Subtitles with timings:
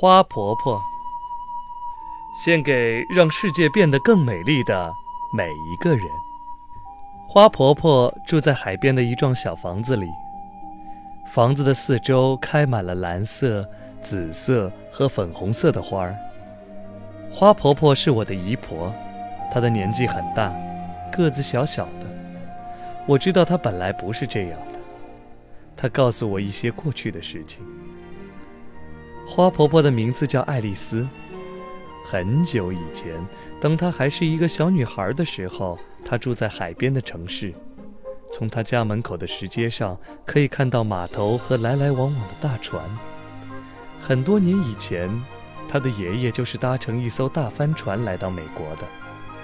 [0.00, 0.82] 花婆婆，
[2.34, 4.90] 献给让世界变得更美丽的
[5.30, 6.06] 每一个人。
[7.28, 10.06] 花婆婆住在海边的一幢小房子里，
[11.34, 13.68] 房子的四周开满了蓝色、
[14.00, 16.16] 紫色和粉红色的花儿。
[17.30, 18.90] 花婆婆是我的姨婆，
[19.52, 20.50] 她的年纪很大，
[21.12, 22.06] 个子小小的。
[23.06, 24.80] 我知道她本来不是这样的。
[25.76, 27.62] 她告诉我一些过去的事情。
[29.30, 31.08] 花婆婆的名字叫爱丽丝。
[32.04, 33.14] 很久以前，
[33.60, 37.54] 当她还是一个小女孩的时候，她住在海边的城市。
[38.32, 42.82] 从她家门口的石阶上，可以看到码头和来来往往的大船。
[44.00, 45.08] 很多年以前，
[45.68, 48.86] 她的爷爷就是搭乘一艘大帆船来到美国的。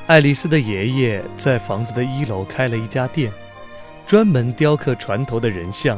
[0.09, 3.33] 爱丽丝的爷爷在房子的一楼开了一家店，
[4.05, 5.97] 专门雕刻船头的人像，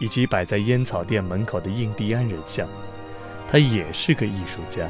[0.00, 2.66] 以及摆在烟草店门口的印第安人像。
[3.48, 4.88] 他也是个艺术家，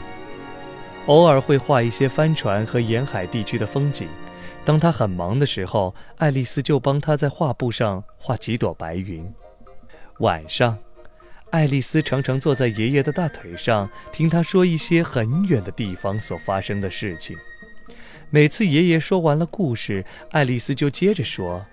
[1.07, 4.09] 偶尔会画一些帆船和沿海地区的风景。
[4.65, 9.29] 当他很忙的时候，爱丽丝就帮他在画布上画几朵白云。
[10.21, 10.79] 晚上，
[11.51, 17.37] 爱丽丝常常坐在爷爷的大腿上，听他说一些很远的地方所发生的事情。
[18.31, 21.67] 每次爷爷说完了故事，爱丽丝就接着说：“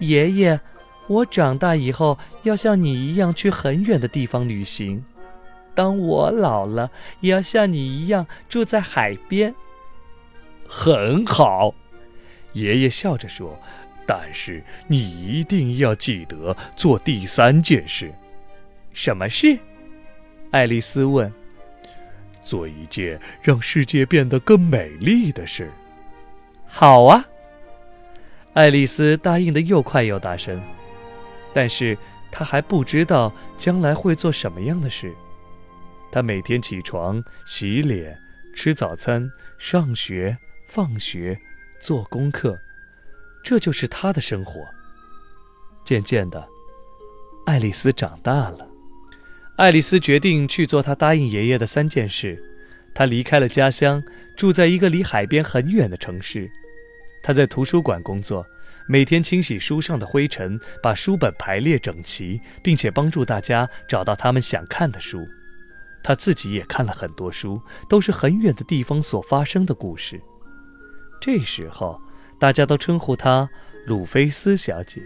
[0.00, 0.60] 爷爷，
[1.06, 5.04] 我长大以后要像你一样去很远的地方旅行。”
[5.74, 9.54] 当我老了，也要像你一样住在海边。
[10.68, 11.74] 很好，
[12.52, 13.58] 爷爷笑着说。
[14.06, 18.12] 但是你一定要记得做第三件事。
[18.92, 19.58] 什么事？
[20.50, 21.32] 爱丽丝问。
[22.44, 25.72] 做一件让世界变得更美丽的事。
[26.66, 27.24] 好啊，
[28.52, 30.60] 爱丽丝答应的又快又大声。
[31.54, 31.96] 但是
[32.30, 35.14] 她还不知道将来会做什么样的事。
[36.14, 38.16] 他每天起床、洗脸、
[38.54, 40.36] 吃早餐、上学、
[40.68, 41.36] 放学、
[41.80, 42.56] 做功课，
[43.42, 44.64] 这就是他的生活。
[45.84, 46.46] 渐渐的，
[47.46, 48.68] 爱丽丝长大了。
[49.56, 52.40] 爱丽丝决定去做她答应爷爷的三件事。
[52.94, 54.00] 她离开了家乡，
[54.36, 56.48] 住在一个离海边很远的城市。
[57.24, 58.46] 她在图书馆工作，
[58.88, 65.26] 每天清洗书上的灰尘，把书本排列整齐，并且帮助大家找到他们想看的书。
[66.04, 70.20] 他自己也看了很多书，都是很远的地方所发生的故事。
[71.18, 71.98] 这时候，
[72.38, 73.48] 大家都称呼她
[73.86, 75.00] 鲁菲斯小姐。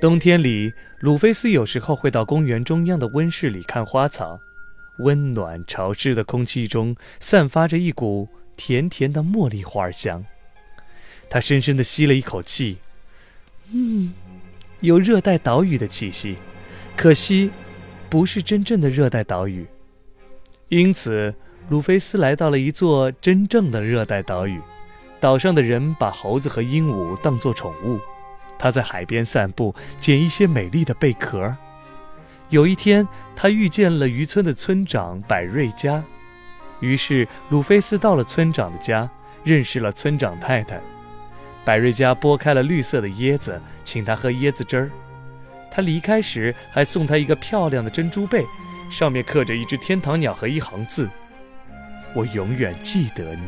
[0.00, 4.36] 冬天里，鲁菲斯有时候会到公园中央的温室里看花草。
[4.98, 10.24] 温暖潮湿的空气中散发着一股甜甜的茉莉花香。
[11.30, 12.78] 他深深地吸了一口气，
[13.72, 14.12] 嗯，
[14.80, 16.36] 有热带岛屿的气息。
[16.96, 17.50] 可惜。
[18.08, 19.66] 不是真正的热带岛屿，
[20.68, 21.34] 因此
[21.68, 24.60] 鲁菲斯来到了一座真正的热带岛屿。
[25.18, 27.98] 岛上的人把猴子和鹦鹉当作宠物。
[28.58, 31.54] 他在海边散步，捡一些美丽的贝壳。
[32.48, 36.02] 有一天，他遇见了渔村的村长百瑞佳，
[36.80, 39.10] 于是鲁菲斯到了村长的家，
[39.42, 40.80] 认识了村长太太。
[41.64, 44.90] 百瑞佳剥开了绿色的椰子，请他喝椰子汁儿。
[45.76, 48.46] 他离开时还送他一个漂亮的珍珠贝，
[48.90, 51.06] 上面刻着一只天堂鸟和一行字
[52.16, 53.42] ：“我永远记得你。”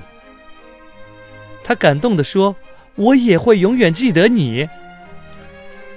[1.65, 2.55] 他感动地说
[2.97, 4.69] ：“我也会永远记得你。”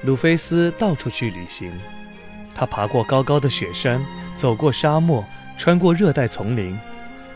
[0.03, 1.69] 鲁菲斯到处去旅行，
[2.55, 4.01] 他爬过高高的雪山，
[4.37, 5.25] 走过沙漠，
[5.57, 6.79] 穿过热带丛林。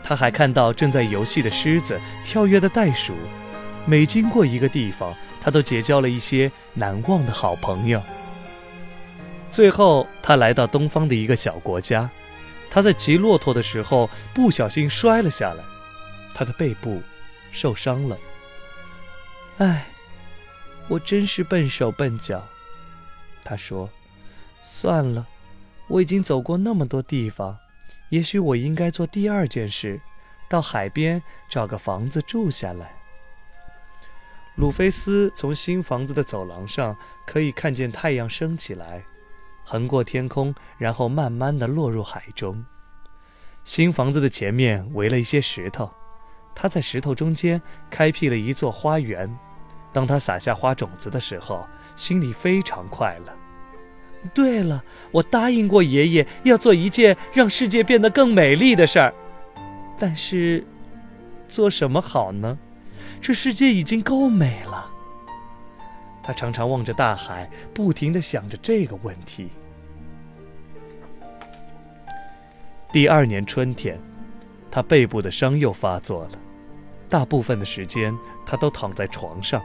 [0.02, 3.12] 他还看到正在游戏的狮子，跳跃的袋鼠。
[3.84, 8.00] 每经过一个地方，他都结交了一些难忘的好朋友。
[9.56, 12.10] 最后，他来到东方的一个小国家。
[12.68, 15.64] 他在骑骆驼的时候不小心摔了下来，
[16.34, 17.00] 他的背部
[17.52, 18.18] 受伤了。
[19.56, 19.86] 唉，
[20.88, 22.46] 我真是笨手笨脚。
[23.42, 23.88] 他说
[24.62, 25.26] ：“算了，
[25.88, 27.56] 我已经走过那么多地方，
[28.10, 29.98] 也许我应该做第二件事，
[30.50, 32.94] 到海边找个房子住下来。”
[34.56, 36.94] 鲁菲斯从新房子的走廊上
[37.26, 39.02] 可以看见太阳升起来。
[39.68, 42.64] 横过天空，然后慢慢的落入海中。
[43.64, 45.90] 新房子的前面围了一些石头，
[46.54, 47.60] 他在石头中间
[47.90, 49.28] 开辟了一座花园。
[49.92, 51.66] 当他撒下花种子的时候，
[51.96, 53.32] 心里非常快乐。
[54.32, 59.12] 对了，我答应过爷爷要做一件让世界变得更美丽的事儿，
[59.98, 60.64] 但是
[61.48, 62.56] 做什么好呢？
[63.20, 64.92] 这世界已经够美了。
[66.26, 69.48] 他常常望着大海，不停地想着这个问题。
[72.90, 73.96] 第二年春天，
[74.68, 76.30] 他背部的伤又发作了，
[77.08, 78.12] 大部分的时间
[78.44, 79.62] 他都躺在床上。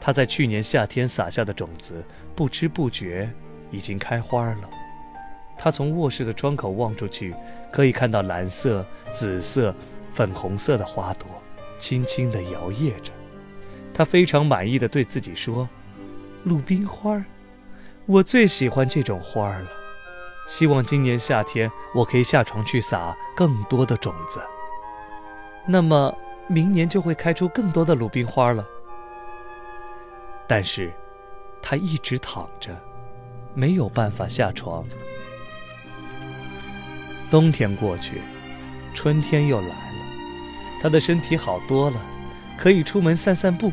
[0.00, 2.02] 他在去年夏天撒下的种子，
[2.34, 3.30] 不知不觉
[3.70, 4.70] 已经开花了。
[5.58, 7.34] 他从卧室的窗口望出去，
[7.70, 9.74] 可以看到蓝色、紫色、
[10.14, 11.26] 粉红色的花朵，
[11.78, 13.12] 轻轻地摇曳着。
[13.94, 15.68] 他非常满意的对自己说
[16.44, 17.22] ：“鲁冰花，
[18.06, 19.68] 我最喜欢这种花了。
[20.48, 24.40] 希望今年夏天我可以下床去撒更多的种子。
[25.66, 26.12] 那么
[26.48, 28.66] 明年就会开出更多的鲁冰花了。”
[30.48, 30.92] 但是，
[31.62, 32.76] 他一直躺着，
[33.54, 34.84] 没有办法下床。
[37.30, 38.20] 冬天过去，
[38.92, 39.74] 春天又来了，
[40.82, 41.96] 他的身体好多了，
[42.56, 43.72] 可以出门散散步。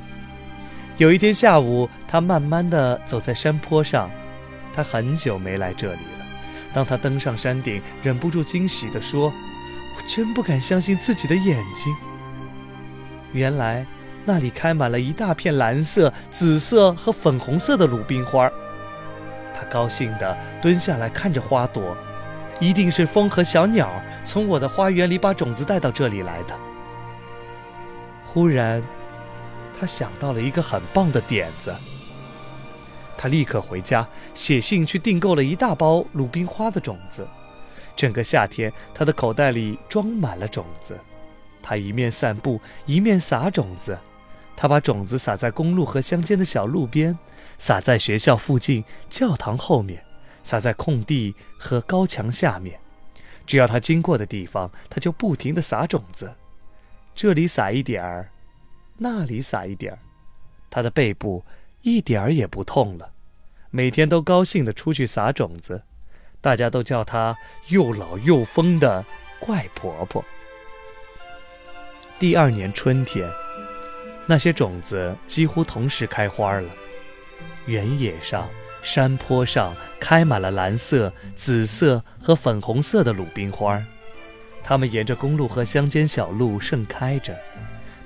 [0.98, 4.10] 有一天下午，他慢慢地走在山坡上，
[4.74, 6.26] 他很久没来这里了。
[6.74, 9.28] 当他登上山顶，忍不住惊喜地说
[9.98, 11.96] ：“我真不敢相信自己的眼睛。
[13.34, 13.86] 原来……”
[14.26, 18.48] 那里开满了一大片蓝色、紫色和粉红色的鲁冰花。
[19.56, 21.98] 他高兴地蹲下来看着花朵，
[22.60, 23.90] 一定是风和小鸟
[24.24, 26.69] 从我的花园里把种子带到这里来的。
[28.31, 28.84] 忽然，
[29.80, 31.76] 他想到了一个很棒的点子。
[33.18, 37.28] 他立刻回家写信去订购了一大包鲁冰花的种子。
[37.96, 40.98] 整个夏天，他的口袋里装满了种子。
[41.62, 43.98] 他一面散步，一面撒种子。
[44.56, 47.18] 他把种子撒在公路和乡间的小路边，
[47.58, 50.04] 撒在学校附近、教堂后面，
[50.44, 52.80] 撒在空地和高墙下面。
[53.48, 56.31] 只要他经过的地方，他就不停地撒种子。
[57.15, 58.29] 这里撒一点儿，
[58.97, 60.00] 那里撒一点儿，
[60.69, 61.44] 他的背部
[61.81, 63.11] 一点儿也不痛了。
[63.69, 65.83] 每天都高兴地出去撒种子，
[66.41, 69.06] 大家都叫他又老又疯的
[69.39, 70.23] 怪婆婆。
[72.17, 73.29] 第二年春天。
[74.25, 76.69] 那些种子几乎同时开花了，
[77.65, 78.47] 原野上、
[78.83, 83.83] 山坡上开满了蓝色、紫色和粉红色的鲁冰花儿，
[84.63, 87.35] 它们沿着公路和乡间小路盛开着，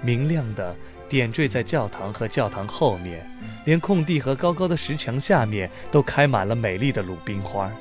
[0.02, 0.76] 明亮的
[1.10, 3.30] 点缀在教堂和教堂后面，
[3.66, 7.72] 连空地和高高的石墙下面都开满了美丽的鲁冰花。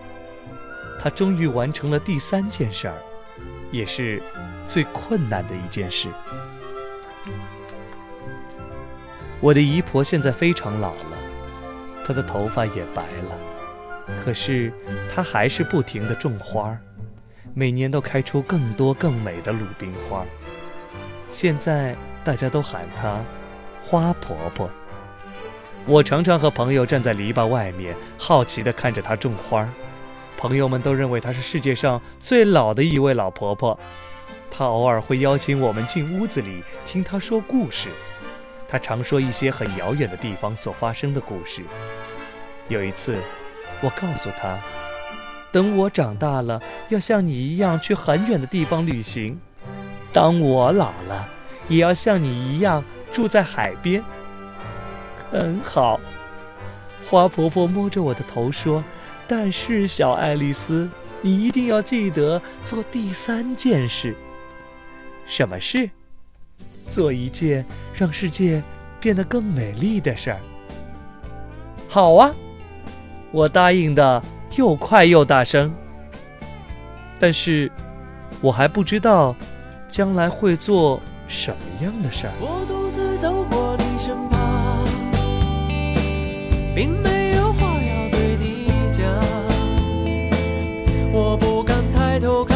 [1.00, 2.96] 他终于完成了第三件事儿，
[3.70, 4.22] 也是
[4.68, 6.08] 最困难的一件事。
[9.40, 11.18] 我的姨婆现在非常老了，
[12.04, 14.72] 她的头发也白了，可是
[15.12, 16.80] 她还是不停地种花儿，
[17.54, 20.24] 每年都开出更多更美的鲁冰花。
[21.28, 21.94] 现在
[22.24, 23.20] 大家都喊她
[23.82, 24.70] 花婆婆。
[25.84, 29.68] 我常常和朋友站在篱笆外面，好奇地看着她种花，
[30.36, 33.78] 朋友们都认为她是世界上最老的一位老婆婆。
[34.50, 37.88] 她偶尔会邀请我们进屋子里听她说故事。
[38.68, 41.62] 她常说一些很遥远的地方所发生的故事。
[42.68, 43.16] 有一次，
[43.82, 44.58] 我告诉她，
[45.52, 49.36] 等我长大了，要像你一样去很远的地方旅行；
[50.12, 51.28] 当我老了，
[51.68, 52.82] 也要像你一样
[53.12, 54.02] 住在海边。
[55.30, 56.00] 很好，
[57.08, 58.82] 花婆婆摸着我的头说
[59.28, 60.90] ：“但是，小爱丽丝，
[61.20, 64.16] 你一定要记得做第三件事。
[65.26, 65.90] 什么事？”
[66.90, 68.62] 做一件让世界
[69.00, 70.40] 变得更美丽的事儿。
[71.88, 72.34] 好啊，
[73.30, 74.22] 我答应的
[74.56, 75.72] 又快又大声。
[77.20, 77.70] 但是，
[78.40, 79.34] 我还不知道
[79.88, 82.32] 将来会做什么样的事儿。
[82.40, 84.84] 我独自走过你身旁，
[86.74, 89.06] 并没有话要对你讲。
[91.12, 92.51] 我不敢抬头看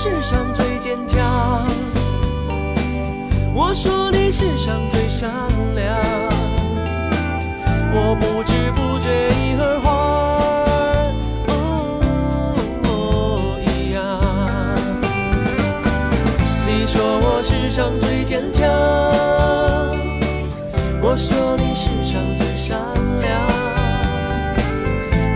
[0.00, 1.18] 世上最坚强，
[3.52, 5.28] 我说你世上最善
[5.74, 5.98] 良，
[7.92, 9.88] 我不知不觉已和花
[13.60, 14.20] 一样。
[16.64, 18.70] 你说我世上最坚强，
[21.02, 22.78] 我说你世上最善
[23.20, 23.44] 良，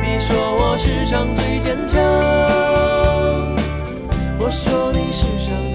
[0.05, 1.99] 你说我世上最坚强。
[4.53, 5.72] 说你世上。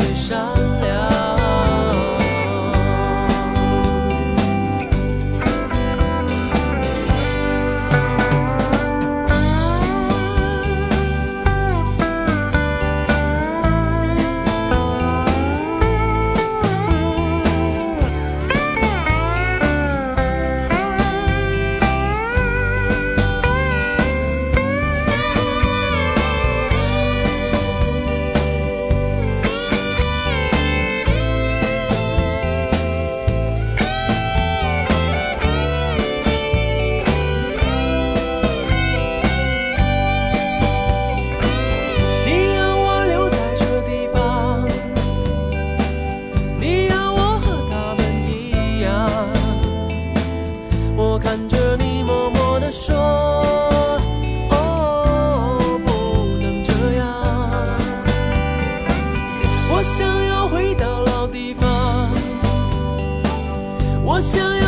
[64.08, 64.67] 我想要